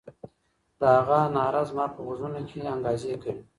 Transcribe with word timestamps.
د 0.79 0.81
هغه 0.95 1.19
ناره 1.35 1.61
زما 1.69 1.85
په 1.93 1.99
غوږونو 2.05 2.39
کي 2.49 2.59
انګازې 2.73 3.13
کوي. 3.23 3.41